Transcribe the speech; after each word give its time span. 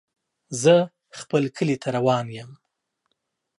زه 0.61 0.75
خپل 1.19 1.43
کلي 1.57 1.75
ته 1.81 1.87
روان 1.97 2.25
يم. 2.37 2.51